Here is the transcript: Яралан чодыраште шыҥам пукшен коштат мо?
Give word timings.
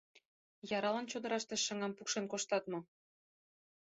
Яралан 0.77 1.05
чодыраште 1.11 1.55
шыҥам 1.57 1.91
пукшен 1.97 2.25
коштат 2.31 2.63
мо? 2.71 2.79